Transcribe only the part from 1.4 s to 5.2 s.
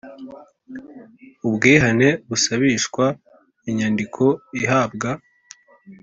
Ubwihane busabishwa inyandiko ihabwa